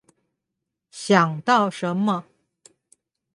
[0.89, 2.25] 想到什麼